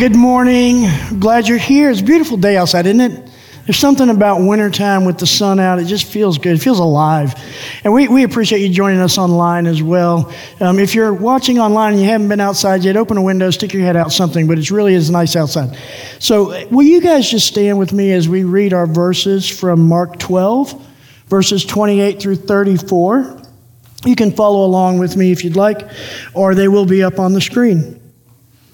[0.00, 0.88] Good morning.
[1.18, 1.90] Glad you're here.
[1.90, 3.30] It's a beautiful day outside, isn't it?
[3.66, 5.78] There's something about wintertime with the sun out.
[5.78, 6.56] It just feels good.
[6.56, 7.34] It feels alive.
[7.84, 10.32] And we, we appreciate you joining us online as well.
[10.58, 13.74] Um, if you're watching online and you haven't been outside yet, open a window, stick
[13.74, 15.76] your head out something, but it really is nice outside.
[16.18, 20.18] So, will you guys just stand with me as we read our verses from Mark
[20.18, 20.82] 12,
[21.26, 23.42] verses 28 through 34?
[24.06, 25.86] You can follow along with me if you'd like,
[26.32, 27.99] or they will be up on the screen.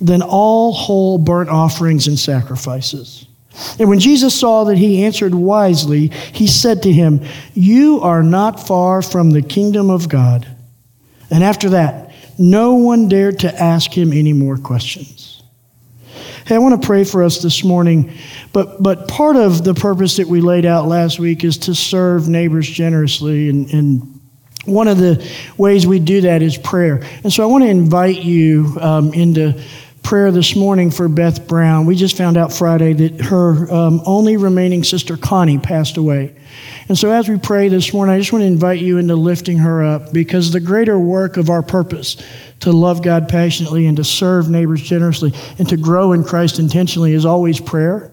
[0.00, 3.26] than all whole burnt offerings and sacrifices.
[3.78, 8.66] And when Jesus saw that he answered wisely, he said to him, You are not
[8.66, 10.46] far from the kingdom of God.
[11.30, 15.42] And after that, no one dared to ask him any more questions.
[16.46, 18.16] Hey, I want to pray for us this morning
[18.52, 22.28] but, but part of the purpose that we laid out last week is to serve
[22.28, 23.48] neighbors generously.
[23.48, 24.20] And, and
[24.64, 25.24] one of the
[25.56, 27.02] ways we do that is prayer.
[27.22, 29.60] And so I want to invite you um, into
[30.02, 31.86] prayer this morning for Beth Brown.
[31.86, 36.34] We just found out Friday that her um, only remaining sister, Connie, passed away.
[36.88, 39.58] And so, as we pray this morning, I just want to invite you into lifting
[39.58, 42.16] her up because the greater work of our purpose
[42.60, 47.12] to love God passionately and to serve neighbors generously and to grow in Christ intentionally
[47.12, 48.12] is always prayer.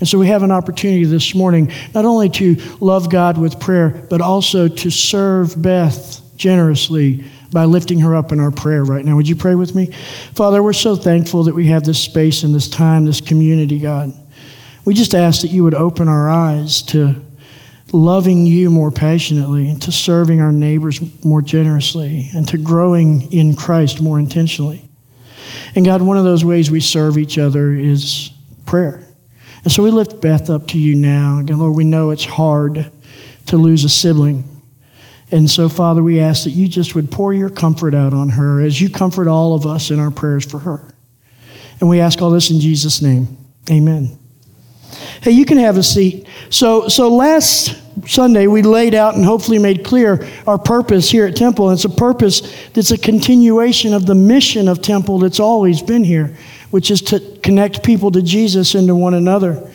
[0.00, 4.06] And so we have an opportunity this morning not only to love God with prayer,
[4.10, 9.16] but also to serve Beth generously by lifting her up in our prayer right now.
[9.16, 9.92] Would you pray with me?
[10.34, 14.12] Father, we're so thankful that we have this space and this time, this community, God.
[14.84, 17.22] We just ask that you would open our eyes to
[17.92, 23.54] loving you more passionately and to serving our neighbors more generously and to growing in
[23.54, 24.88] Christ more intentionally.
[25.74, 28.30] And God, one of those ways we serve each other is
[28.64, 29.02] prayer.
[29.62, 31.38] And so we lift Beth up to you now.
[31.38, 32.90] And Lord, we know it's hard
[33.46, 34.44] to lose a sibling.
[35.30, 38.60] And so, Father, we ask that you just would pour your comfort out on her
[38.60, 40.94] as you comfort all of us in our prayers for her.
[41.80, 43.36] And we ask all this in Jesus' name.
[43.70, 44.18] Amen.
[45.20, 46.26] Hey, you can have a seat.
[46.50, 51.34] So, so last Sunday, we laid out and hopefully made clear our purpose here at
[51.34, 51.70] Temple.
[51.70, 56.36] It's a purpose that's a continuation of the mission of Temple that's always been here
[56.70, 59.70] which is to connect people to Jesus and to one another.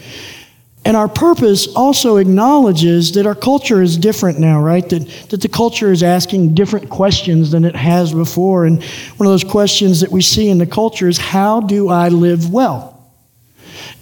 [0.83, 4.87] And our purpose also acknowledges that our culture is different now, right?
[4.89, 8.65] That, that the culture is asking different questions than it has before.
[8.65, 8.83] And
[9.17, 12.51] one of those questions that we see in the culture is how do I live
[12.51, 12.91] well?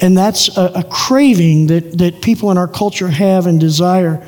[0.01, 4.25] And that's a, a, craving that, that people in our culture have and desire.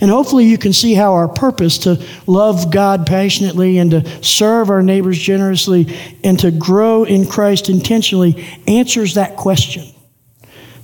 [0.00, 4.70] And hopefully, you can see how our purpose to love God passionately and to serve
[4.70, 9.93] our neighbors generously and to grow in Christ intentionally answers that question.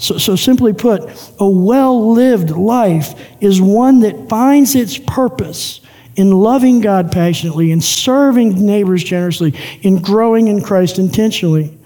[0.01, 1.03] So, so simply put,
[1.39, 5.83] a well lived life is one that finds its purpose
[6.17, 11.79] in loving God passionately, in serving neighbors generously, in growing in Christ intentionally.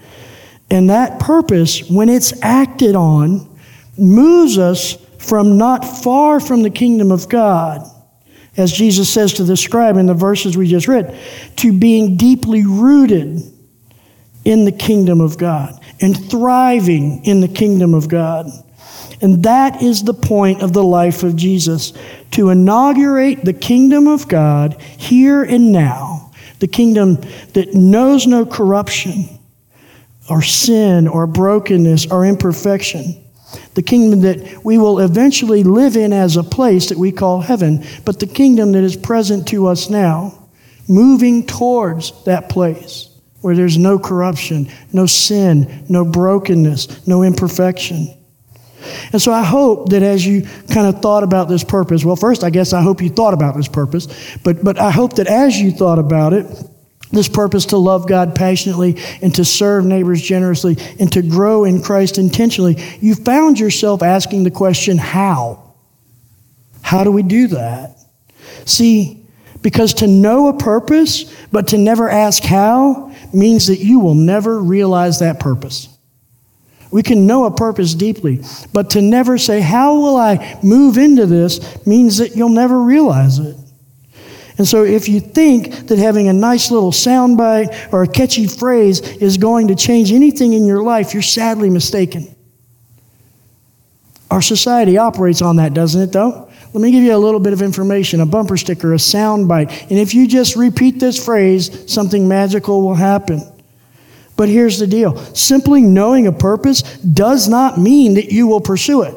[0.71, 3.53] And that purpose, when it's acted on,
[3.97, 7.81] moves us from not far from the kingdom of God,
[8.55, 11.19] as Jesus says to the scribe in the verses we just read,
[11.57, 13.41] to being deeply rooted
[14.45, 18.47] in the kingdom of God and thriving in the kingdom of God.
[19.21, 21.93] And that is the point of the life of Jesus
[22.31, 27.15] to inaugurate the kingdom of God here and now, the kingdom
[27.53, 29.29] that knows no corruption
[30.29, 33.21] or sin or brokenness or imperfection.
[33.75, 37.85] The kingdom that we will eventually live in as a place that we call heaven,
[38.03, 40.49] but the kingdom that is present to us now,
[40.89, 43.14] moving towards that place
[43.45, 48.07] where there's no corruption, no sin, no brokenness, no imperfection.
[49.13, 52.43] And so I hope that as you kind of thought about this purpose, well, first,
[52.43, 54.07] I guess I hope you thought about this purpose,
[54.43, 56.47] but, but I hope that as you thought about it,
[57.11, 61.83] this purpose to love God passionately and to serve neighbors generously and to grow in
[61.83, 65.75] Christ intentionally, you found yourself asking the question, how?
[66.81, 67.99] How do we do that?
[68.65, 69.21] See,
[69.61, 73.04] because to know a purpose, but to never ask how,
[73.35, 75.89] means that you will never realize that purpose.
[76.91, 78.41] We can know a purpose deeply,
[78.71, 83.39] but to never say, How will I move into this, means that you'll never realize
[83.39, 83.55] it.
[84.57, 89.01] And so, if you think that having a nice little soundbite or a catchy phrase
[89.17, 92.33] is going to change anything in your life, you're sadly mistaken.
[94.31, 96.44] Our society operates on that, doesn't it, though?
[96.75, 99.89] Let me give you a little bit of information a bumper sticker, a soundbite.
[99.89, 103.49] And if you just repeat this phrase, something magical will happen.
[104.35, 109.03] But here's the deal simply knowing a purpose does not mean that you will pursue
[109.03, 109.15] it,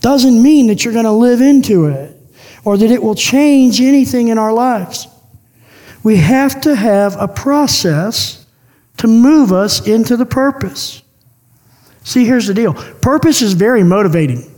[0.00, 2.20] doesn't mean that you're going to live into it
[2.64, 5.06] or that it will change anything in our lives.
[6.02, 8.44] We have to have a process
[8.96, 11.00] to move us into the purpose.
[12.02, 14.50] See, here's the deal purpose is very motivating,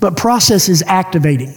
[0.00, 1.54] but process is activating.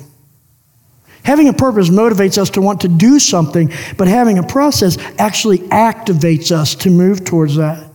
[1.24, 5.60] Having a purpose motivates us to want to do something, but having a process actually
[5.60, 7.90] activates us to move towards that.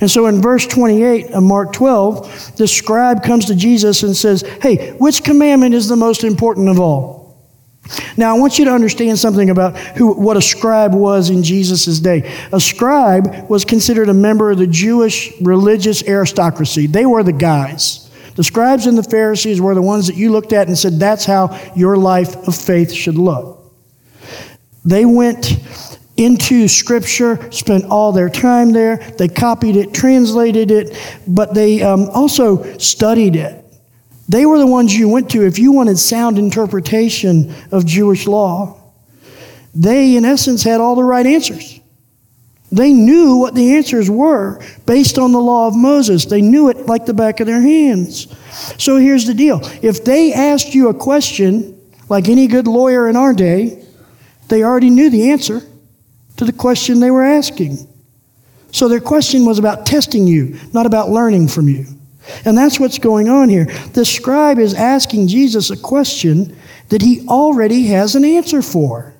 [0.00, 4.42] And so in verse 28 of Mark 12, the scribe comes to Jesus and says,
[4.60, 7.22] Hey, which commandment is the most important of all?
[8.16, 11.98] Now, I want you to understand something about who, what a scribe was in Jesus'
[11.98, 12.32] day.
[12.52, 18.01] A scribe was considered a member of the Jewish religious aristocracy, they were the guys.
[18.34, 21.24] The scribes and the Pharisees were the ones that you looked at and said, that's
[21.24, 23.58] how your life of faith should look.
[24.84, 25.58] They went
[26.16, 28.96] into Scripture, spent all their time there.
[28.96, 33.58] They copied it, translated it, but they um, also studied it.
[34.28, 38.80] They were the ones you went to if you wanted sound interpretation of Jewish law.
[39.74, 41.80] They, in essence, had all the right answers.
[42.72, 46.24] They knew what the answers were based on the law of Moses.
[46.24, 48.26] They knew it like the back of their hands.
[48.78, 51.78] So here's the deal if they asked you a question,
[52.08, 53.84] like any good lawyer in our day,
[54.48, 55.60] they already knew the answer
[56.38, 57.86] to the question they were asking.
[58.70, 61.84] So their question was about testing you, not about learning from you.
[62.46, 63.66] And that's what's going on here.
[63.92, 66.56] The scribe is asking Jesus a question
[66.88, 69.12] that he already has an answer for.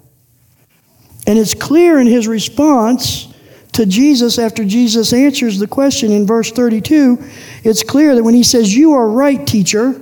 [1.26, 3.31] And it's clear in his response
[3.72, 7.19] to Jesus after Jesus answers the question in verse 32,
[7.64, 10.00] it's clear that when he says, You are right, teacher,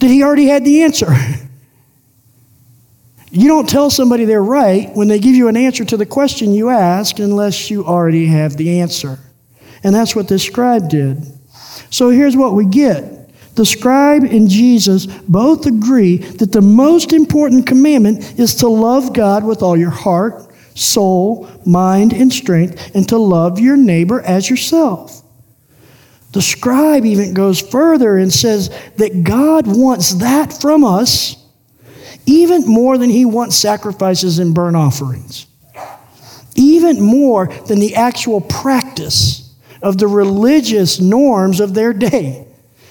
[0.00, 1.08] that he already had the answer.
[3.30, 6.52] you don't tell somebody they're right when they give you an answer to the question
[6.52, 9.18] you ask unless you already have the answer.
[9.84, 11.24] And that's what this scribe did.
[11.90, 13.12] So here's what we get.
[13.54, 19.44] The scribe and Jesus both agree that the most important commandment is to love God
[19.44, 20.45] with all your heart,
[20.76, 25.22] soul, mind, and strength, and to love your neighbor as yourself.
[26.32, 31.42] The scribe even goes further and says that God wants that from us
[32.26, 35.46] even more than he wants sacrifices and burnt offerings,
[36.54, 42.46] even more than the actual practice of the religious norms of their day.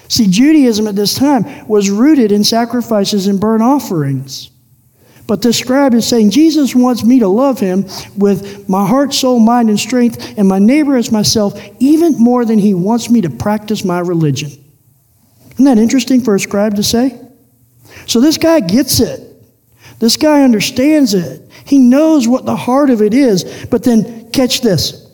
[0.08, 4.50] See, Judaism at this time was rooted in sacrifices and burnt offerings.
[5.26, 9.40] But the scribe is saying, Jesus wants me to love him with my heart, soul,
[9.40, 13.30] mind, and strength, and my neighbor as myself, even more than he wants me to
[13.30, 14.50] practice my religion.
[15.52, 17.20] Isn't that interesting for a scribe to say?
[18.06, 19.22] So this guy gets it.
[19.98, 21.50] This guy understands it.
[21.64, 23.66] He knows what the heart of it is.
[23.70, 25.06] But then, catch this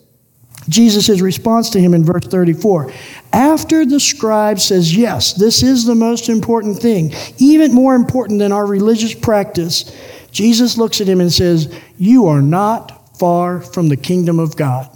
[0.69, 2.91] Jesus' response to him in verse 34.
[3.33, 8.51] After the scribe says, Yes, this is the most important thing, even more important than
[8.51, 9.91] our religious practice,
[10.31, 14.87] Jesus looks at him and says, You are not far from the kingdom of God.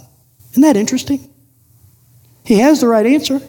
[0.52, 1.28] Isn't that interesting?
[2.44, 3.42] He has the right answer.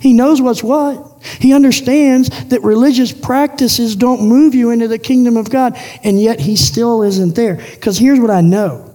[0.00, 1.22] He knows what's what.
[1.22, 6.40] He understands that religious practices don't move you into the kingdom of God, and yet
[6.40, 7.56] he still isn't there.
[7.56, 8.88] Because here's what I know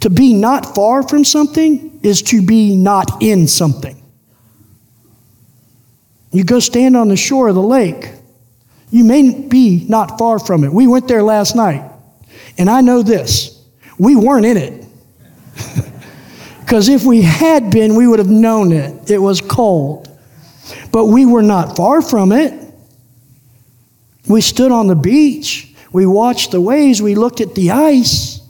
[0.00, 4.01] to be not far from something is to be not in something.
[6.32, 8.10] You go stand on the shore of the lake,
[8.90, 10.72] you may be not far from it.
[10.72, 11.90] We went there last night,
[12.58, 13.62] and I know this
[13.98, 14.84] we weren't in it.
[16.60, 19.10] Because if we had been, we would have known it.
[19.10, 20.08] It was cold.
[20.90, 22.54] But we were not far from it.
[24.26, 25.74] We stood on the beach.
[25.92, 27.02] We watched the waves.
[27.02, 28.42] We looked at the ice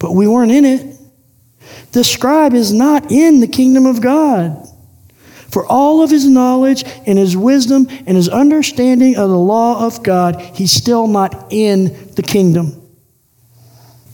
[0.00, 0.96] but we weren't in it.
[1.92, 4.66] The scribe is not in the kingdom of God.
[5.50, 10.02] For all of his knowledge and his wisdom and his understanding of the law of
[10.02, 12.80] God, he's still not in the kingdom.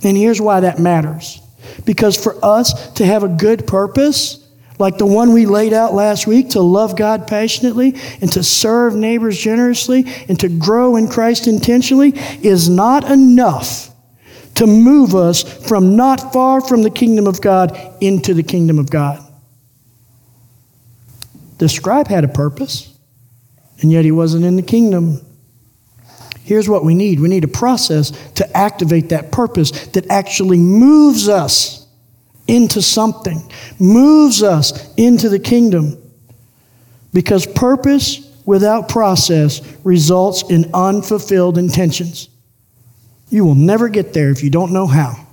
[0.02, 1.40] And here's why that matters.
[1.84, 4.46] Because for us to have a good purpose,
[4.78, 8.94] like the one we laid out last week, to love God passionately and to serve
[8.94, 12.12] neighbors generously and to grow in Christ intentionally,
[12.42, 13.90] is not enough
[14.54, 18.90] to move us from not far from the kingdom of God into the kingdom of
[18.90, 19.25] God.
[21.58, 22.94] The scribe had a purpose,
[23.80, 25.20] and yet he wasn't in the kingdom.
[26.42, 31.28] Here's what we need we need a process to activate that purpose that actually moves
[31.28, 31.86] us
[32.46, 36.02] into something, moves us into the kingdom.
[37.12, 42.28] Because purpose without process results in unfulfilled intentions.
[43.28, 45.25] You will never get there if you don't know how.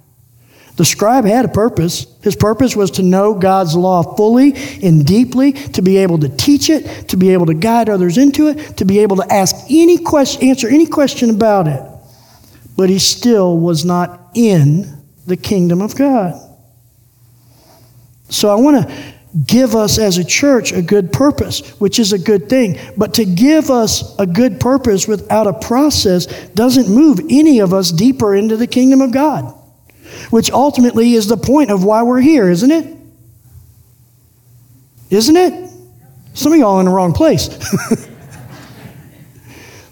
[0.75, 2.07] The scribe had a purpose.
[2.21, 6.69] His purpose was to know God's law fully and deeply, to be able to teach
[6.69, 9.99] it, to be able to guide others into it, to be able to ask any
[9.99, 11.81] question, answer any question about it.
[12.75, 16.33] But he still was not in the kingdom of God.
[18.29, 19.13] So I want to
[19.45, 22.79] give us as a church a good purpose, which is a good thing.
[22.97, 27.91] But to give us a good purpose without a process doesn't move any of us
[27.91, 29.53] deeper into the kingdom of God,
[30.29, 32.97] which ultimately is the point of why we're here, isn't it?
[35.09, 35.71] Isn't it?
[36.33, 37.49] Some of y'all in the wrong place.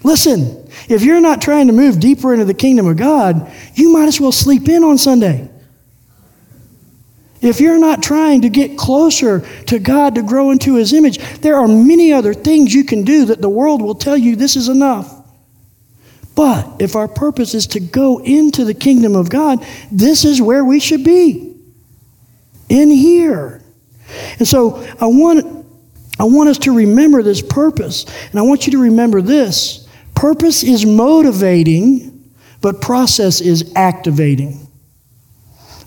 [0.04, 4.08] Listen, if you're not trying to move deeper into the kingdom of God, you might
[4.08, 5.48] as well sleep in on Sunday.
[7.40, 11.56] If you're not trying to get closer to God to grow into His image, there
[11.56, 14.68] are many other things you can do that the world will tell you this is
[14.68, 15.21] enough.
[16.34, 20.64] But if our purpose is to go into the kingdom of God, this is where
[20.64, 21.54] we should be.
[22.68, 23.62] In here.
[24.38, 25.66] And so I want,
[26.18, 28.06] I want us to remember this purpose.
[28.30, 34.66] And I want you to remember this purpose is motivating, but process is activating.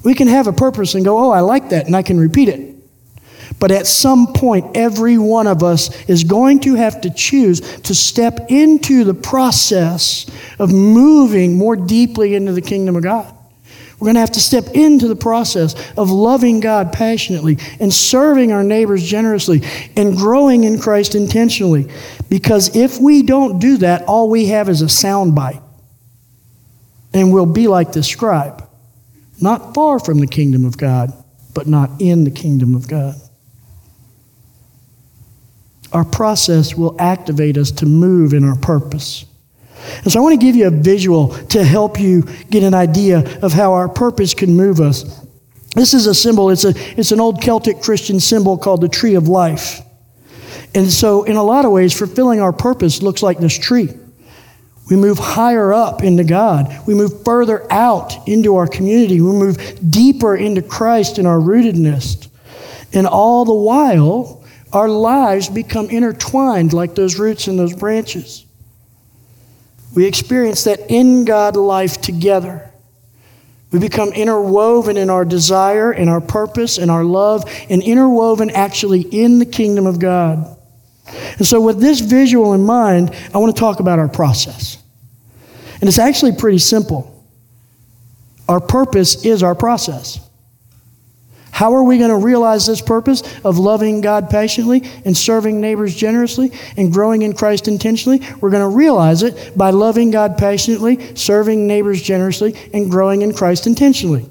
[0.04, 2.50] We can have a purpose and go, oh, I like that, and I can repeat
[2.50, 2.75] it.
[3.60, 7.96] But at some point, every one of us is going to have to choose to
[7.96, 10.26] step into the process
[10.60, 13.34] of moving more deeply into the kingdom of God.
[13.98, 18.52] We're going to have to step into the process of loving God passionately and serving
[18.52, 19.62] our neighbors generously
[19.96, 21.90] and growing in Christ intentionally.
[22.30, 25.62] Because if we don't do that, all we have is a soundbite.
[27.14, 28.64] And we'll be like the scribe
[29.42, 31.12] not far from the kingdom of God,
[31.54, 33.16] but not in the kingdom of God.
[35.96, 39.24] Our process will activate us to move in our purpose.
[40.04, 43.40] And so I want to give you a visual to help you get an idea
[43.42, 45.26] of how our purpose can move us.
[45.74, 49.16] This is a symbol, it's, a, it's an old Celtic Christian symbol called the tree
[49.16, 49.80] of life.
[50.74, 53.88] And so, in a lot of ways, fulfilling our purpose looks like this tree.
[54.90, 56.78] We move higher up into God.
[56.86, 59.22] We move further out into our community.
[59.22, 62.28] We move deeper into Christ in our rootedness.
[62.92, 64.45] And all the while,
[64.76, 68.46] our lives become intertwined like those roots and those branches.
[69.96, 72.70] We experience that in God life together.
[73.72, 79.02] We become interwoven in our desire and our purpose and our love, and interwoven actually
[79.02, 80.58] in the kingdom of God.
[81.38, 84.78] And so, with this visual in mind, I want to talk about our process.
[85.80, 87.26] And it's actually pretty simple.
[88.50, 90.20] Our purpose is our process.
[91.56, 95.96] How are we going to realize this purpose of loving God patiently and serving neighbors
[95.96, 98.20] generously and growing in Christ intentionally?
[98.42, 103.34] We're going to realize it by loving God patiently, serving neighbors generously, and growing in
[103.34, 104.30] Christ intentionally.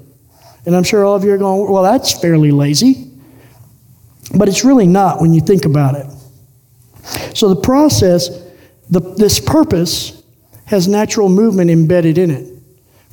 [0.67, 3.09] And I'm sure all of you are going, well, that's fairly lazy.
[4.37, 6.05] But it's really not when you think about it.
[7.35, 8.29] So the process,
[8.91, 10.21] the, this purpose,
[10.65, 12.55] has natural movement embedded in it.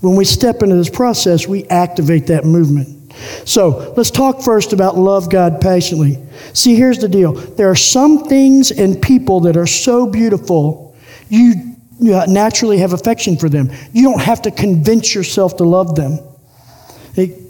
[0.01, 3.02] When we step into this process, we activate that movement.
[3.45, 6.19] So let's talk first about love God patiently.
[6.53, 10.97] See, here's the deal there are some things and people that are so beautiful,
[11.29, 13.71] you naturally have affection for them.
[13.93, 16.19] You don't have to convince yourself to love them.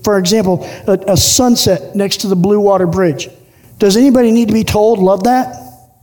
[0.03, 3.29] For example, a, a sunset next to the Blue Water Bridge.
[3.79, 5.57] Does anybody need to be told, love that?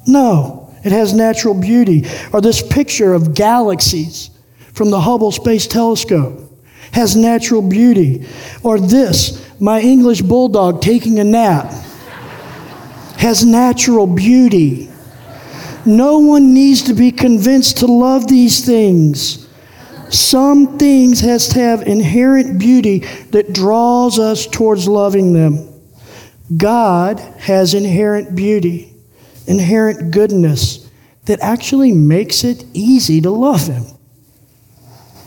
[0.08, 0.74] No.
[0.84, 2.06] It has natural beauty.
[2.32, 4.32] Or this picture of galaxies
[4.74, 6.40] from the Hubble Space Telescope
[6.94, 8.26] has natural beauty.
[8.64, 11.72] Or this, my English bulldog taking a nap,
[13.18, 14.90] has natural beauty.
[15.86, 19.48] No one needs to be convinced to love these things.
[20.10, 23.00] Some things has to have inherent beauty
[23.32, 25.68] that draws us towards loving them.
[26.58, 28.90] God has inherent beauty
[29.50, 30.90] inherent goodness
[31.26, 33.84] that actually makes it easy to love Him.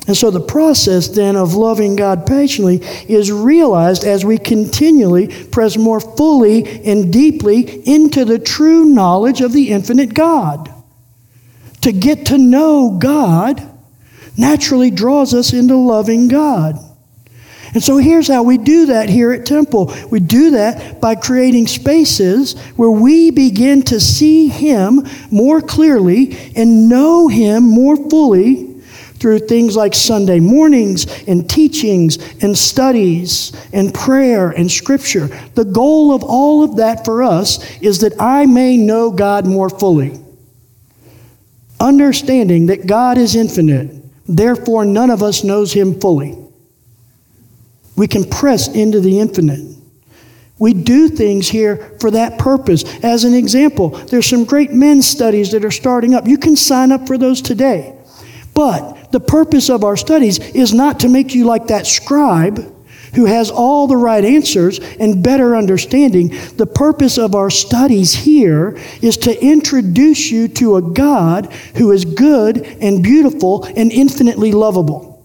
[0.06, 2.78] And so the process then of loving God patiently
[3.08, 9.52] is realized as we continually press more fully and deeply into the true knowledge of
[9.52, 10.72] the infinite God.
[11.82, 13.68] To get to know God
[14.36, 16.76] naturally draws us into loving God.
[17.74, 19.94] And so here's how we do that here at Temple.
[20.10, 26.88] We do that by creating spaces where we begin to see Him more clearly and
[26.88, 28.71] know Him more fully
[29.22, 35.28] through things like Sunday mornings and teachings and studies and prayer and scripture.
[35.54, 39.70] The goal of all of that for us is that I may know God more
[39.70, 40.18] fully.
[41.78, 43.94] Understanding that God is infinite,
[44.26, 46.36] therefore none of us knows Him fully.
[47.96, 49.78] We can press into the infinite.
[50.58, 52.82] We do things here for that purpose.
[53.04, 56.26] As an example, there's some great men's studies that are starting up.
[56.26, 57.96] You can sign up for those today.
[58.54, 62.72] But the purpose of our studies is not to make you like that scribe
[63.14, 66.28] who has all the right answers and better understanding.
[66.56, 72.04] The purpose of our studies here is to introduce you to a God who is
[72.04, 75.24] good and beautiful and infinitely lovable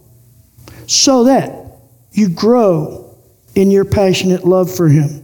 [0.86, 1.65] so that
[2.12, 3.17] you grow
[3.56, 5.24] in your passionate love for Him.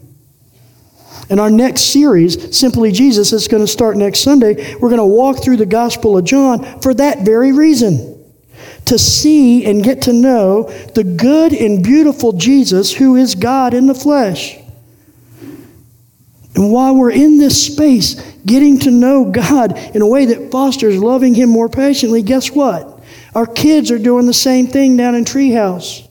[1.30, 4.76] In our next series, Simply Jesus, is going to start next Sunday.
[4.76, 8.13] We're going to walk through the Gospel of John for that very reason
[8.86, 10.64] to see and get to know
[10.96, 14.58] the good and beautiful Jesus who is God in the flesh.
[16.56, 18.16] And while we're in this space,
[18.46, 23.02] getting to know God in a way that fosters loving Him more patiently, guess what?
[23.34, 26.08] Our kids are doing the same thing down in Treehouse.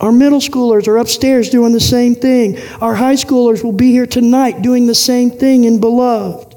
[0.00, 2.58] Our middle schoolers are upstairs doing the same thing.
[2.80, 6.53] Our high schoolers will be here tonight doing the same thing in Beloved.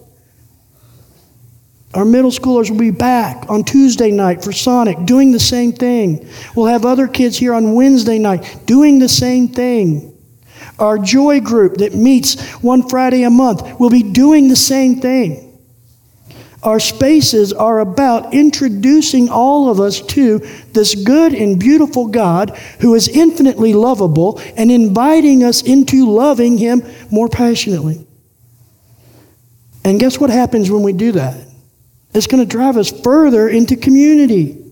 [1.93, 6.28] Our middle schoolers will be back on Tuesday night for Sonic doing the same thing.
[6.56, 10.13] We'll have other kids here on Wednesday night doing the same thing.
[10.80, 15.43] Our joy group that meets one Friday a month will be doing the same thing.
[16.62, 20.39] Our spaces are about introducing all of us to
[20.73, 26.84] this good and beautiful God who is infinitely lovable and inviting us into loving Him
[27.10, 28.06] more passionately.
[29.86, 31.47] And guess what happens when we do that?
[32.17, 34.63] It's going to drive us further into community.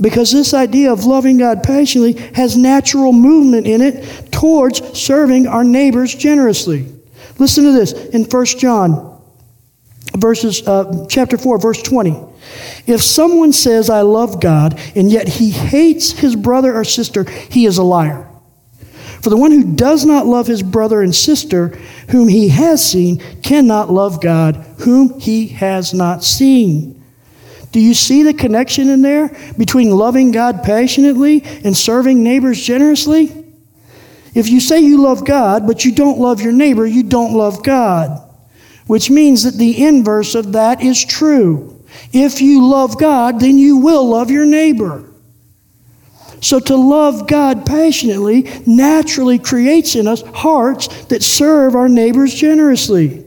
[0.00, 5.64] Because this idea of loving God passionately has natural movement in it towards serving our
[5.64, 6.86] neighbors generously.
[7.38, 9.20] Listen to this in 1 John
[10.16, 12.16] verses, uh, chapter 4, verse 20.
[12.86, 17.66] If someone says, I love God, and yet he hates his brother or sister, he
[17.66, 18.28] is a liar.
[19.22, 21.68] For the one who does not love his brother and sister,
[22.10, 26.94] whom he has seen, cannot love God, whom he has not seen.
[27.72, 33.44] Do you see the connection in there between loving God passionately and serving neighbors generously?
[34.34, 37.62] If you say you love God, but you don't love your neighbor, you don't love
[37.62, 38.24] God
[38.88, 41.80] which means that the inverse of that is true.
[42.12, 45.07] If you love God, then you will love your neighbor.
[46.40, 53.24] So to love God passionately naturally creates in us hearts that serve our neighbors generously.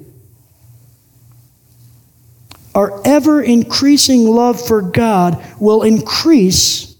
[2.74, 6.96] Our ever increasing love for God will increase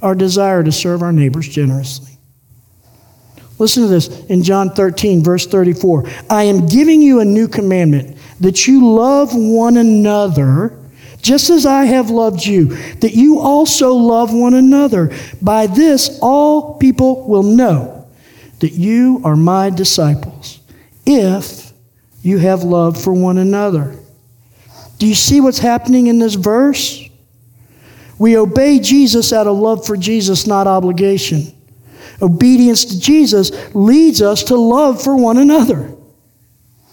[0.00, 2.10] our desire to serve our neighbors generously.
[3.58, 6.08] Listen to this in John 13, verse 34.
[6.30, 10.79] I am giving you a new commandment that you love one another
[11.22, 15.12] just as I have loved you, that you also love one another.
[15.40, 18.08] By this, all people will know
[18.60, 20.60] that you are my disciples,
[21.06, 21.72] if
[22.22, 23.96] you have love for one another.
[24.98, 27.08] Do you see what's happening in this verse?
[28.18, 31.54] We obey Jesus out of love for Jesus, not obligation.
[32.20, 35.94] Obedience to Jesus leads us to love for one another.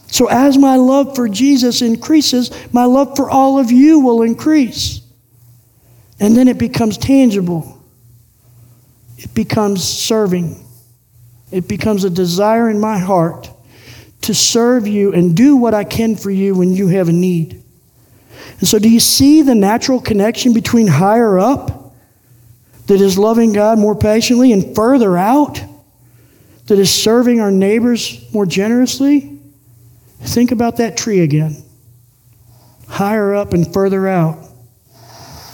[0.08, 5.02] So, as my love for Jesus increases, my love for all of you will increase.
[6.20, 7.82] And then it becomes tangible,
[9.17, 10.65] it becomes serving,
[11.52, 13.50] it becomes a desire in my heart
[14.22, 17.62] to serve you and do what I can for you when you have a need.
[18.60, 21.93] And so, do you see the natural connection between higher up
[22.88, 25.62] that is loving God more patiently and further out,
[26.67, 29.37] that is serving our neighbors more generously,
[30.22, 31.64] think about that tree again.
[32.88, 34.48] Higher up and further out.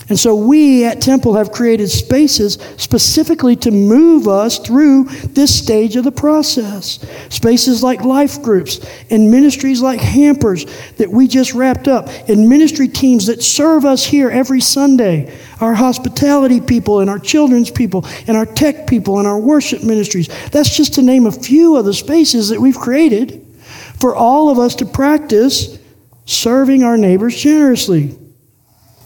[0.09, 5.95] And so we at Temple have created spaces specifically to move us through this stage
[5.95, 6.99] of the process.
[7.29, 10.65] Spaces like life groups and ministries like Hampers
[10.97, 15.35] that we just wrapped up, and ministry teams that serve us here every Sunday.
[15.61, 20.27] Our hospitality people and our children's people and our tech people and our worship ministries.
[20.49, 23.52] That's just to name a few of the spaces that we've created
[23.99, 25.77] for all of us to practice
[26.25, 28.17] serving our neighbors generously.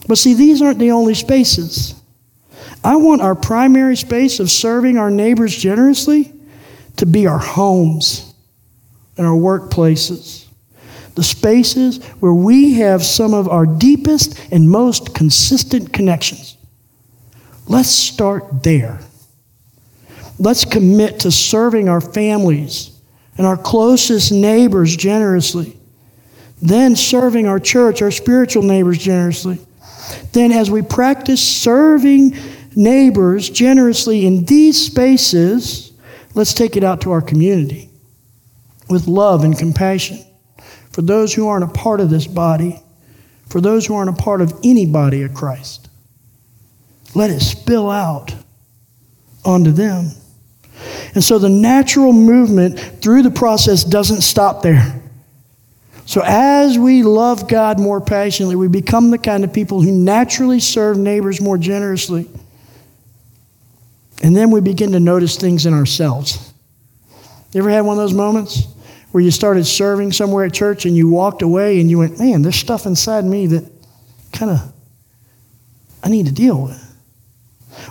[0.07, 1.95] But see, these aren't the only spaces.
[2.83, 6.33] I want our primary space of serving our neighbors generously
[6.97, 8.33] to be our homes
[9.17, 10.45] and our workplaces.
[11.15, 16.57] The spaces where we have some of our deepest and most consistent connections.
[17.67, 18.99] Let's start there.
[20.39, 22.96] Let's commit to serving our families
[23.37, 25.77] and our closest neighbors generously.
[26.61, 29.59] Then serving our church, our spiritual neighbors generously
[30.31, 32.37] then as we practice serving
[32.75, 35.91] neighbors generously in these spaces,
[36.35, 37.89] let's take it out to our community
[38.89, 40.23] with love and compassion
[40.91, 42.79] for those who aren't a part of this body,
[43.49, 45.89] for those who aren't a part of any body of Christ.
[47.15, 48.33] Let it spill out
[49.43, 50.11] onto them.
[51.15, 55.01] And so the natural movement through the process doesn't stop there.
[56.05, 60.61] So, as we love God more passionately, we become the kind of people who naturally
[60.61, 62.29] serve neighbors more generously.
[64.23, 66.53] And then we begin to notice things in ourselves.
[67.51, 68.67] You ever had one of those moments
[69.11, 72.41] where you started serving somewhere at church and you walked away and you went, man,
[72.41, 73.69] there's stuff inside me that
[74.31, 74.73] kind of
[76.03, 76.86] I need to deal with?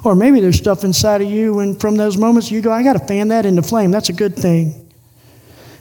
[0.04, 2.94] Or maybe there's stuff inside of you, and from those moments you go, I got
[2.94, 3.90] to fan that into flame.
[3.90, 4.86] That's a good thing.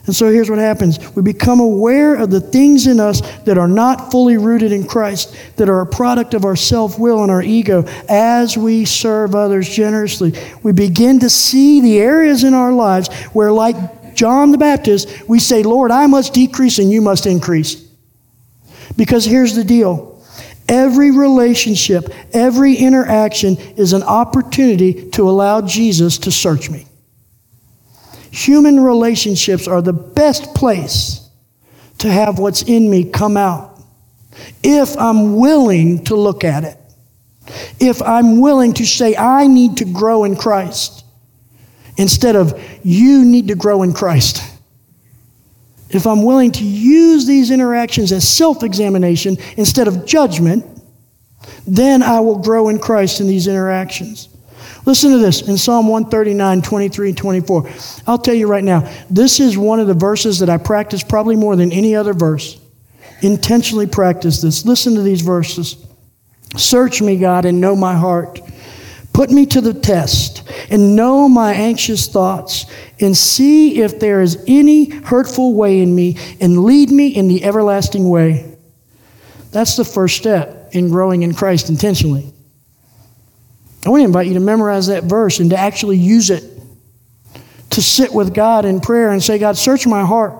[0.06, 3.68] And so here's what happens we become aware of the things in us that are
[3.68, 7.42] not fully rooted in Christ, that are a product of our self will and our
[7.42, 10.32] ego as we serve others generously.
[10.62, 15.40] We begin to see the areas in our lives where, like John the Baptist, we
[15.40, 17.84] say, Lord, I must decrease and you must increase.
[18.96, 20.15] Because here's the deal.
[20.68, 26.86] Every relationship, every interaction is an opportunity to allow Jesus to search me.
[28.32, 31.26] Human relationships are the best place
[31.98, 33.80] to have what's in me come out.
[34.62, 36.76] If I'm willing to look at it,
[37.80, 41.04] if I'm willing to say, I need to grow in Christ,
[41.96, 44.42] instead of, you need to grow in Christ.
[45.90, 50.64] If I'm willing to use these interactions as self examination instead of judgment,
[51.66, 54.28] then I will grow in Christ in these interactions.
[54.84, 57.70] Listen to this in Psalm 139, 23, and 24.
[58.06, 61.34] I'll tell you right now, this is one of the verses that I practice probably
[61.34, 62.60] more than any other verse.
[63.22, 64.64] Intentionally practice this.
[64.64, 65.84] Listen to these verses.
[66.56, 68.40] Search me, God, and know my heart.
[69.16, 72.66] Put me to the test and know my anxious thoughts
[73.00, 77.42] and see if there is any hurtful way in me and lead me in the
[77.42, 78.58] everlasting way.
[79.52, 82.30] That's the first step in growing in Christ intentionally.
[83.86, 86.44] I want to invite you to memorize that verse and to actually use it.
[87.70, 90.34] To sit with God in prayer and say, God, search my heart.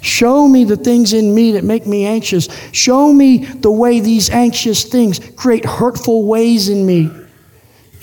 [0.00, 2.48] Show me the things in me that make me anxious.
[2.72, 7.10] Show me the way these anxious things create hurtful ways in me.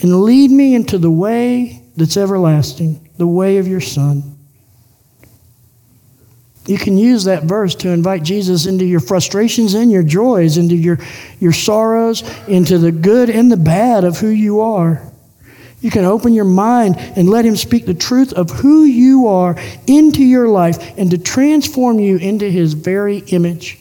[0.02, 4.38] And lead me into the way that's everlasting, the way of your Son.
[6.66, 10.76] You can use that verse to invite Jesus into your frustrations and your joys, into
[10.76, 11.00] your,
[11.40, 15.02] your sorrows, into the good and the bad of who you are.
[15.82, 19.56] You can open your mind and let Him speak the truth of who you are
[19.88, 23.81] into your life and to transform you into His very image.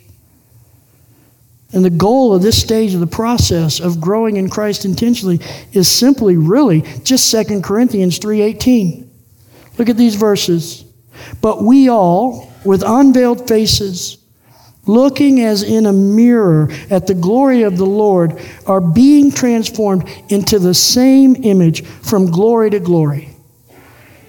[1.72, 5.40] And the goal of this stage of the process of growing in Christ intentionally
[5.72, 9.08] is simply really just 2 Corinthians 3:18.
[9.78, 10.84] Look at these verses.
[11.40, 14.18] But we all with unveiled faces,
[14.86, 20.58] looking as in a mirror at the glory of the Lord, are being transformed into
[20.58, 23.30] the same image from glory to glory,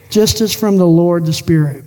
[0.09, 1.85] just as from the Lord the Spirit.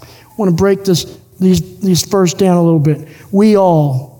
[0.00, 0.06] I
[0.38, 3.08] want to break this, these, these first down a little bit.
[3.30, 4.17] We all.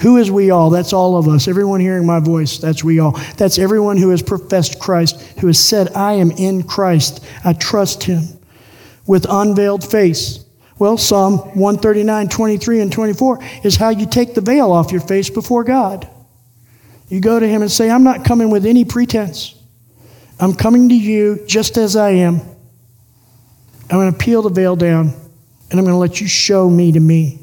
[0.00, 0.70] Who is we all?
[0.70, 1.48] That's all of us.
[1.48, 3.12] Everyone hearing my voice, that's we all.
[3.36, 7.24] That's everyone who has professed Christ, who has said, I am in Christ.
[7.44, 8.22] I trust him.
[9.06, 10.44] With unveiled face
[10.78, 15.28] well, Psalm 139, 23, and 24 is how you take the veil off your face
[15.28, 16.08] before God.
[17.08, 19.54] You go to Him and say, I'm not coming with any pretense.
[20.38, 22.40] I'm coming to you just as I am.
[23.90, 25.08] I'm going to peel the veil down
[25.70, 27.40] and I'm going to let you show me to me.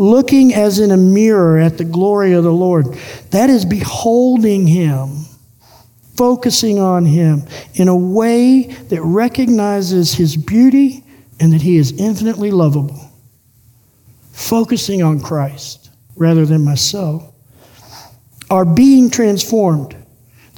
[0.00, 2.86] Looking as in a mirror at the glory of the Lord.
[3.32, 5.26] That is beholding Him,
[6.16, 7.42] focusing on Him
[7.74, 11.04] in a way that recognizes His beauty
[11.38, 12.98] and that He is infinitely lovable.
[14.32, 17.34] Focusing on Christ rather than myself.
[18.48, 19.94] Are being transformed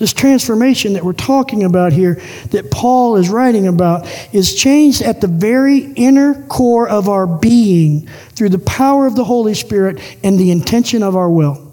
[0.02, 5.20] this transformation that we're talking about here, that Paul is writing about, is changed at
[5.20, 10.40] the very inner core of our being through the power of the Holy Spirit and
[10.40, 11.72] the intention of our will.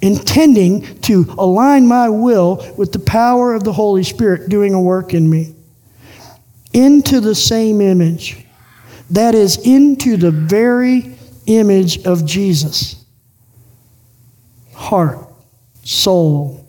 [0.00, 5.12] Intending to align my will with the power of the Holy Spirit doing a work
[5.12, 5.54] in me.
[6.72, 8.38] Into the same image.
[9.10, 11.14] That is, into the very
[11.44, 13.04] image of Jesus.
[14.72, 15.18] Heart,
[15.84, 16.60] soul,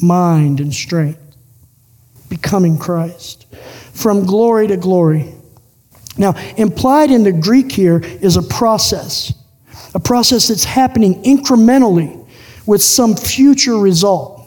[0.00, 1.20] mind, and strength.
[2.28, 3.46] Becoming Christ.
[3.92, 5.34] From glory to glory.
[6.16, 9.34] Now, implied in the Greek here is a process,
[9.94, 12.26] a process that's happening incrementally
[12.66, 14.38] with some future result.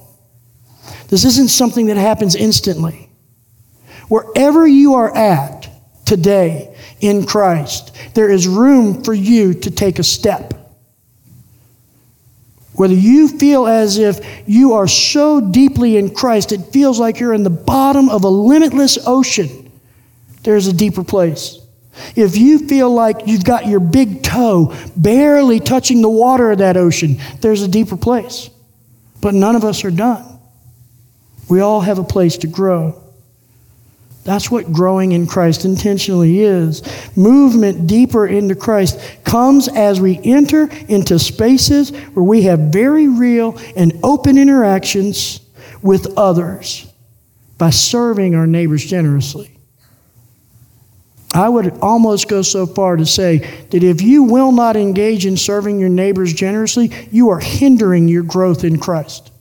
[1.09, 3.09] This isn't something that happens instantly.
[4.07, 5.69] Wherever you are at
[6.05, 10.53] today in Christ, there is room for you to take a step.
[12.75, 17.33] Whether you feel as if you are so deeply in Christ, it feels like you're
[17.33, 19.71] in the bottom of a limitless ocean,
[20.43, 21.59] there's a deeper place.
[22.15, 26.75] If you feel like you've got your big toe barely touching the water of that
[26.75, 28.49] ocean, there's a deeper place.
[29.21, 30.39] But none of us are done.
[31.47, 33.01] We all have a place to grow.
[34.25, 36.81] That's what growing in Christ intentionally is.
[37.15, 43.57] Movement deeper into Christ comes as we enter into spaces where we have very real
[43.75, 45.41] and open interactions
[45.83, 46.91] with others
[47.59, 49.51] by serving our neighbors generously.
[51.35, 55.37] I would almost go so far to say that if you will not engage in
[55.37, 59.31] serving your neighbors generously, you are hindering your growth in Christ.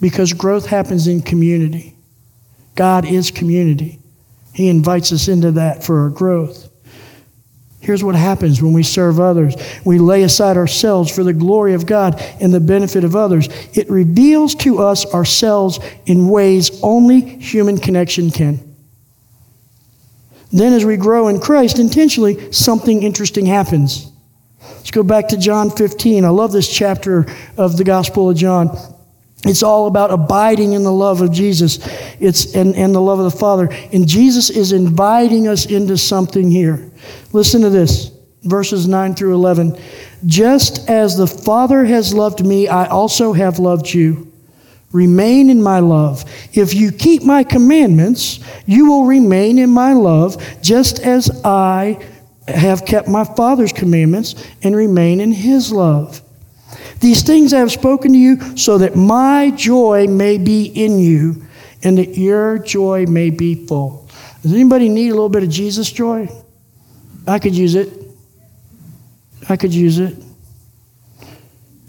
[0.00, 1.93] Because growth happens in community.
[2.74, 3.98] God is community.
[4.52, 6.70] He invites us into that for our growth.
[7.80, 11.84] Here's what happens when we serve others we lay aside ourselves for the glory of
[11.84, 13.48] God and the benefit of others.
[13.76, 18.74] It reveals to us ourselves in ways only human connection can.
[20.50, 24.10] Then, as we grow in Christ intentionally, something interesting happens.
[24.62, 26.24] Let's go back to John 15.
[26.24, 27.26] I love this chapter
[27.58, 28.68] of the Gospel of John.
[29.44, 31.78] It's all about abiding in the love of Jesus.
[32.18, 33.68] It's and, and the love of the Father.
[33.92, 36.90] And Jesus is inviting us into something here.
[37.32, 38.10] Listen to this.
[38.42, 39.78] Verses 9 through 11.
[40.26, 44.30] Just as the Father has loved me, I also have loved you.
[44.92, 46.24] Remain in my love.
[46.52, 51.98] If you keep my commandments, you will remain in my love, just as I
[52.46, 56.22] have kept my Father's commandments and remain in his love.
[57.04, 61.44] These things I have spoken to you so that my joy may be in you
[61.82, 64.08] and that your joy may be full.
[64.40, 66.30] Does anybody need a little bit of Jesus joy?
[67.26, 67.92] I could use it.
[69.50, 70.16] I could use it.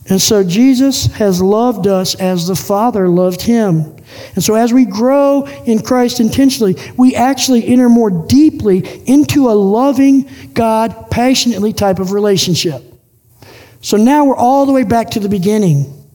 [0.10, 3.96] And so Jesus has loved us as the Father loved him.
[4.36, 9.56] And so as we grow in Christ intentionally, we actually enter more deeply into a
[9.56, 12.95] loving God, passionately type of relationship.
[13.86, 16.10] So now we're all the way back to the beginning,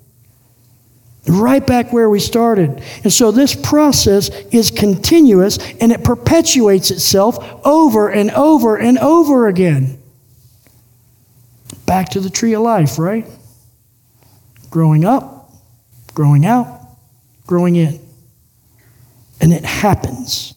[1.28, 2.83] right back where we started.
[3.04, 9.46] And so this process is continuous and it perpetuates itself over and over and over
[9.46, 10.02] again.
[11.87, 13.24] Back to the tree of life, right?
[14.68, 15.52] Growing up,
[16.12, 16.88] growing out,
[17.46, 18.00] growing in.
[19.40, 20.54] And it happens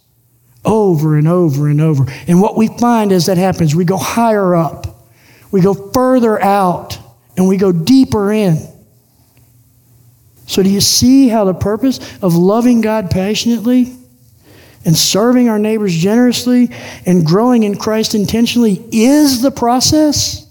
[0.66, 2.06] over and over and over.
[2.26, 4.88] And what we find as that happens, we go higher up,
[5.52, 7.03] we go further out
[7.36, 8.58] and we go deeper in.
[10.46, 13.96] So, do you see how the purpose of loving God passionately
[14.86, 16.70] and serving our neighbors generously
[17.06, 20.46] and growing in Christ intentionally is the process?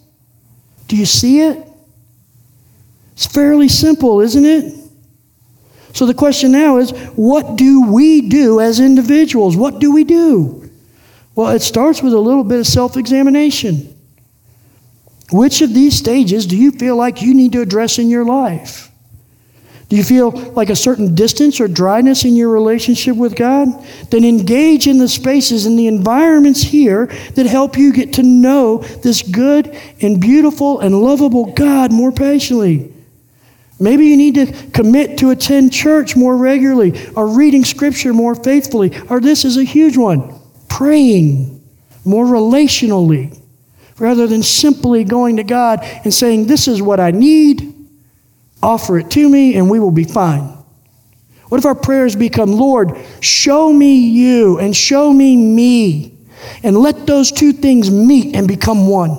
[0.88, 1.66] Do you see it?
[3.12, 4.74] It's fairly simple, isn't it?
[5.92, 9.56] So, the question now is what do we do as individuals?
[9.56, 10.70] What do we do?
[11.34, 13.94] Well, it starts with a little bit of self examination.
[15.32, 18.90] Which of these stages do you feel like you need to address in your life?
[19.88, 23.68] Do you feel like a certain distance or dryness in your relationship with God?
[24.10, 28.78] Then engage in the spaces and the environments here that help you get to know
[29.02, 32.90] this good and beautiful and lovable God more patiently.
[33.78, 38.98] Maybe you need to commit to attend church more regularly or reading scripture more faithfully,
[39.10, 40.40] or this is a huge one
[40.70, 41.62] praying
[42.04, 43.41] more relationally.
[44.02, 47.72] Rather than simply going to God and saying, This is what I need,
[48.60, 50.58] offer it to me, and we will be fine?
[51.48, 56.18] What if our prayers become, Lord, show me you and show me me,
[56.64, 59.16] and let those two things meet and become one?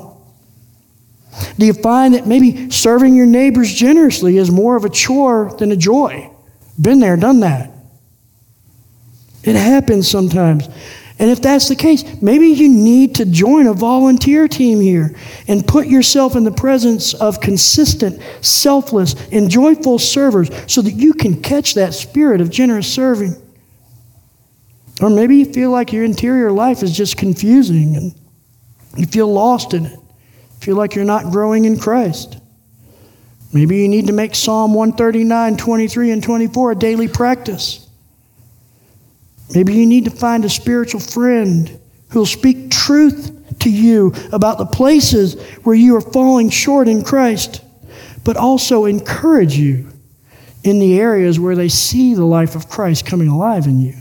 [1.58, 5.72] Do you find that maybe serving your neighbors generously is more of a chore than
[5.72, 6.30] a joy?
[6.80, 7.72] Been there, done that.
[9.44, 10.68] It happens sometimes.
[11.24, 15.16] And if that's the case, maybe you need to join a volunteer team here
[15.48, 21.14] and put yourself in the presence of consistent, selfless, and joyful servers so that you
[21.14, 23.42] can catch that spirit of generous serving.
[25.00, 28.14] Or maybe you feel like your interior life is just confusing and
[28.98, 30.00] you feel lost in it.
[30.60, 32.38] Feel like you're not growing in Christ.
[33.54, 37.83] Maybe you need to make Psalm 139, 23, and 24 a daily practice.
[39.54, 41.80] Maybe you need to find a spiritual friend
[42.10, 47.62] who'll speak truth to you about the places where you are falling short in Christ,
[48.24, 49.90] but also encourage you
[50.64, 53.96] in the areas where they see the life of Christ coming alive in you.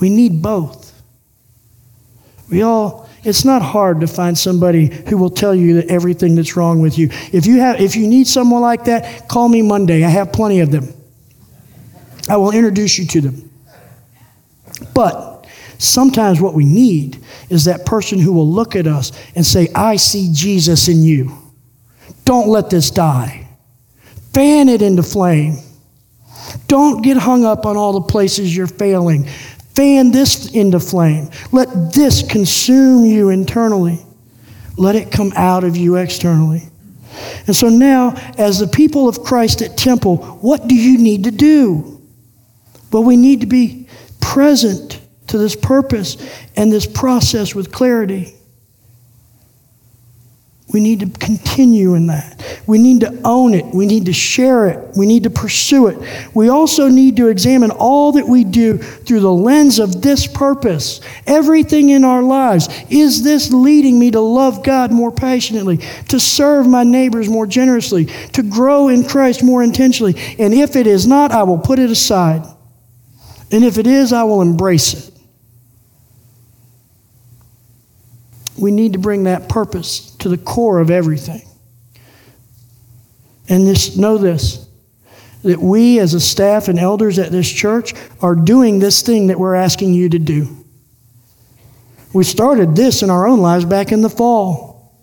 [0.00, 0.92] We need both.
[2.50, 6.56] We all it's not hard to find somebody who will tell you that everything that's
[6.56, 7.08] wrong with you.
[7.32, 10.04] If you have if you need someone like that, call me Monday.
[10.04, 10.92] I have plenty of them.
[12.28, 13.50] I will introduce you to them.
[14.94, 15.46] But
[15.78, 19.96] sometimes what we need is that person who will look at us and say, I
[19.96, 21.36] see Jesus in you.
[22.24, 23.48] Don't let this die.
[24.32, 25.58] Fan it into flame.
[26.66, 29.24] Don't get hung up on all the places you're failing.
[29.74, 31.30] Fan this into flame.
[31.52, 33.98] Let this consume you internally.
[34.76, 36.62] Let it come out of you externally.
[37.46, 41.30] And so now, as the people of Christ at Temple, what do you need to
[41.30, 42.02] do?
[42.90, 43.88] Well, we need to be
[44.34, 46.16] present to this purpose
[46.56, 48.34] and this process with clarity.
[50.72, 52.44] We need to continue in that.
[52.66, 53.64] We need to own it.
[53.72, 54.96] We need to share it.
[54.96, 56.34] We need to pursue it.
[56.34, 61.00] We also need to examine all that we do through the lens of this purpose.
[61.28, 62.68] Everything in our lives.
[62.90, 65.76] Is this leading me to love God more passionately,
[66.08, 70.16] to serve my neighbors more generously, to grow in Christ more intentionally?
[70.40, 72.44] And if it is not, I will put it aside.
[73.54, 75.14] And if it is, I will embrace it.
[78.58, 81.42] We need to bring that purpose to the core of everything.
[83.48, 84.66] And this, know this
[85.44, 89.38] that we, as a staff and elders at this church, are doing this thing that
[89.38, 90.64] we're asking you to do.
[92.12, 94.98] We started this in our own lives back in the fall.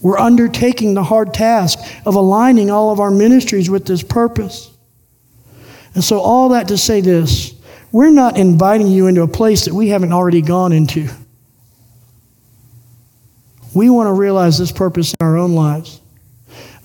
[0.00, 4.72] We're undertaking the hard task of aligning all of our ministries with this purpose.
[5.94, 7.54] And so, all that to say this
[7.90, 11.08] we're not inviting you into a place that we haven't already gone into.
[13.74, 16.00] We want to realize this purpose in our own lives.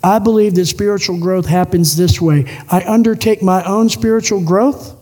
[0.04, 5.00] I believe that spiritual growth happens this way I undertake my own spiritual growth.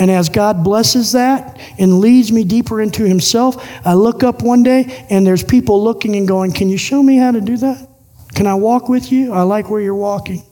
[0.00, 4.62] And as God blesses that and leads me deeper into Himself, I look up one
[4.62, 7.88] day and there's people looking and going, Can you show me how to do that?
[8.34, 9.32] Can I walk with you?
[9.32, 10.44] I like where you're walking.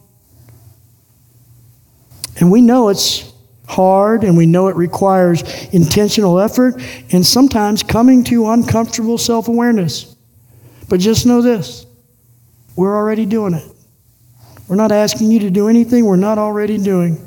[2.38, 3.32] And we know it's
[3.66, 6.80] hard and we know it requires intentional effort
[7.12, 10.16] and sometimes coming to uncomfortable self awareness.
[10.88, 11.86] But just know this
[12.76, 13.66] we're already doing it.
[14.68, 17.22] We're not asking you to do anything we're not already doing.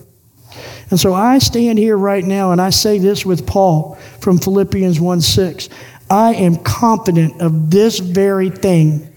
[0.89, 4.99] And so I stand here right now and I say this with Paul from Philippians
[4.99, 5.69] 1 6.
[6.09, 9.13] I am confident of this very thing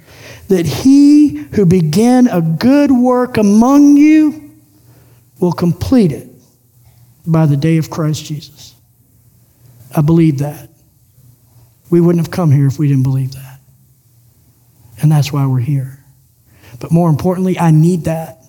[0.48, 4.41] that he who began a good work among you
[5.42, 6.28] will complete it
[7.26, 8.74] by the day of Christ Jesus.
[9.94, 10.70] I believe that.
[11.90, 13.58] We wouldn't have come here if we didn't believe that.
[15.02, 15.98] And that's why we're here.
[16.80, 18.44] But more importantly, I need that.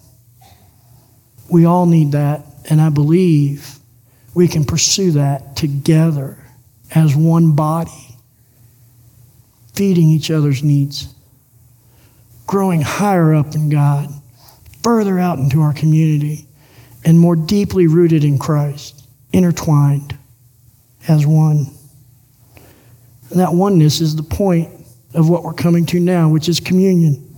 [1.50, 2.46] We all need that.
[2.70, 3.76] And I believe
[4.36, 6.38] we can pursue that together
[6.94, 8.18] as one body,
[9.74, 11.12] feeding each other's needs,
[12.46, 14.10] growing higher up in God,
[14.84, 16.48] further out into our community
[17.06, 20.18] and more deeply rooted in Christ, intertwined
[21.08, 21.68] as one.
[23.30, 24.70] And that oneness is the point
[25.14, 27.38] of what we're coming to now, which is communion.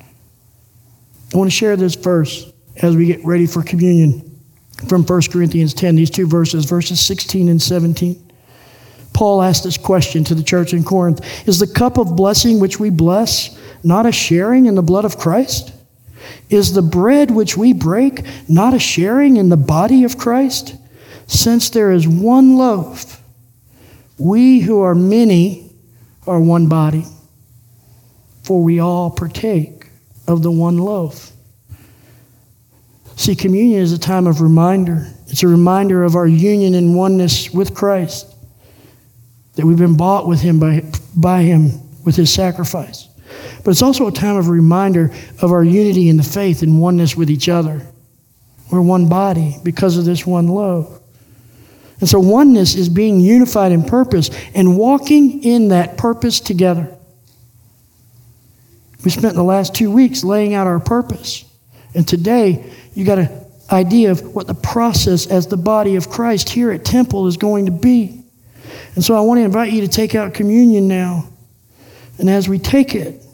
[1.34, 2.52] I want to share this verse
[2.82, 4.40] as we get ready for communion
[4.88, 8.22] from 1 Corinthians 10, these two verses, verses 16 and 17.
[9.14, 12.80] Paul asked this question to the church in Corinth Is the cup of blessing which
[12.80, 15.72] we bless not a sharing in the blood of Christ?
[16.50, 20.76] Is the bread which we break not a sharing in the body of Christ?
[21.28, 23.22] Since there is one loaf,
[24.18, 25.74] we who are many
[26.28, 27.06] are one body,
[28.44, 29.88] for we all partake
[30.28, 31.32] of the one loaf.
[33.16, 35.08] See, communion is a time of reminder.
[35.28, 38.34] It's a reminder of our union and oneness with Christ,
[39.56, 40.84] that we've been bought with Him by,
[41.16, 41.72] by Him
[42.04, 43.08] with His sacrifice.
[43.66, 45.12] But it's also a time of reminder
[45.42, 47.82] of our unity in the faith and oneness with each other.
[48.72, 51.02] We're one body because of this one loaf.
[52.00, 56.96] And so oneness is being unified in purpose and walking in that purpose together.
[59.04, 61.44] We spent the last two weeks laying out our purpose.
[61.96, 66.50] And today, you got an idea of what the process as the body of Christ
[66.50, 68.24] here at Temple is going to be.
[68.94, 71.30] And so I want to invite you to take out communion now.
[72.20, 73.25] And as we take it,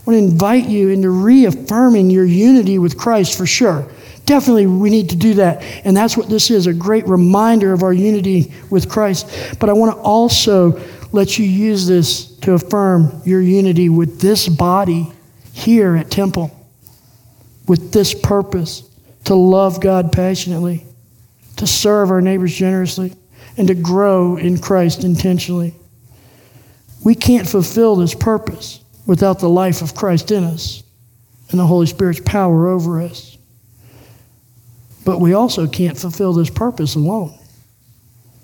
[0.00, 3.86] I want to invite you into reaffirming your unity with Christ for sure.
[4.24, 5.62] Definitely, we need to do that.
[5.84, 9.58] And that's what this is a great reminder of our unity with Christ.
[9.60, 10.80] But I want to also
[11.12, 15.12] let you use this to affirm your unity with this body
[15.52, 16.50] here at Temple,
[17.68, 18.88] with this purpose
[19.24, 20.86] to love God passionately,
[21.56, 23.12] to serve our neighbors generously,
[23.58, 25.74] and to grow in Christ intentionally.
[27.04, 28.80] We can't fulfill this purpose
[29.10, 30.84] without the life of Christ in us
[31.50, 33.36] and the Holy Spirit's power over us.
[35.04, 37.36] But we also can't fulfill this purpose alone.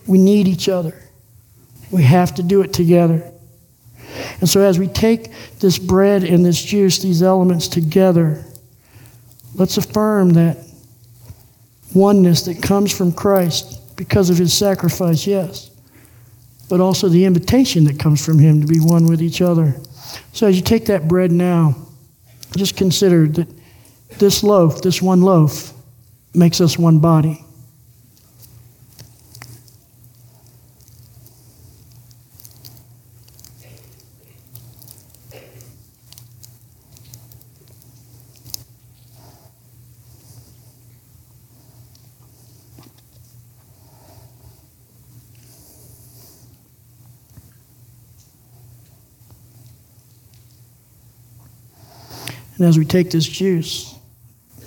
[0.08, 1.00] We need each other.
[1.92, 3.30] We have to do it together.
[4.40, 8.44] And so, as we take this bread and this juice, these elements together,
[9.54, 10.58] let's affirm that
[11.94, 15.70] oneness that comes from Christ because of his sacrifice, yes,
[16.68, 19.80] but also the invitation that comes from him to be one with each other.
[20.32, 21.74] So, as you take that bread now,
[22.56, 23.48] just consider that
[24.18, 25.72] this loaf, this one loaf,
[26.34, 27.45] makes us one body.
[52.56, 53.94] And as we take this juice,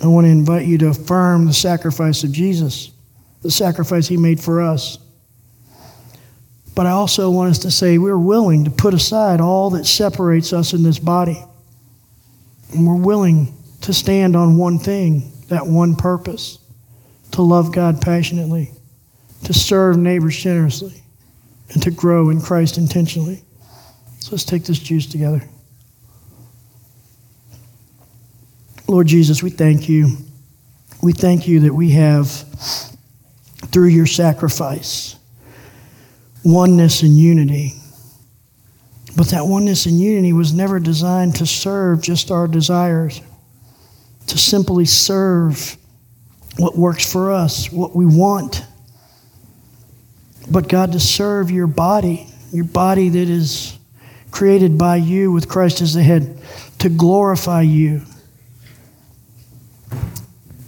[0.02, 2.92] I want to invite you to affirm the sacrifice of Jesus,
[3.42, 4.98] the sacrifice he made for us.
[6.74, 10.52] But I also want us to say we're willing to put aside all that separates
[10.52, 11.42] us in this body.
[12.72, 16.58] And we're willing to stand on one thing, that one purpose
[17.32, 18.70] to love God passionately,
[19.44, 21.02] to serve neighbors generously,
[21.70, 23.42] and to grow in Christ intentionally.
[24.20, 25.42] So let's take this juice together.
[28.90, 30.16] Lord Jesus, we thank you.
[31.00, 32.28] We thank you that we have,
[33.70, 35.14] through your sacrifice,
[36.44, 37.74] oneness and unity.
[39.16, 43.20] But that oneness and unity was never designed to serve just our desires,
[44.26, 45.76] to simply serve
[46.58, 48.64] what works for us, what we want.
[50.50, 53.78] But God, to serve your body, your body that is
[54.32, 56.42] created by you with Christ as the head,
[56.80, 58.02] to glorify you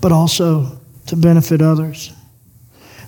[0.02, 2.12] but also to benefit others.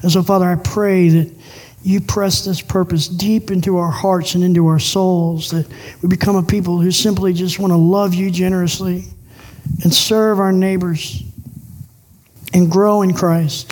[0.00, 1.34] And so, Father, I pray that
[1.82, 5.66] you press this purpose deep into our hearts and into our souls, that
[6.00, 9.04] we become a people who simply just want to love you generously
[9.82, 11.22] and serve our neighbors
[12.54, 13.70] and grow in Christ.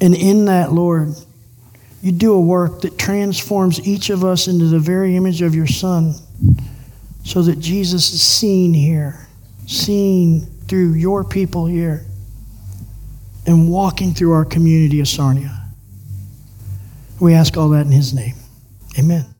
[0.00, 1.14] And in that, Lord,
[2.02, 5.66] you do a work that transforms each of us into the very image of your
[5.66, 6.14] Son
[7.22, 9.26] so that Jesus is seen here,
[9.66, 12.04] seen through your people here
[13.46, 15.68] and walking through our community of Sarnia.
[17.20, 18.34] We ask all that in His name.
[18.98, 19.33] Amen.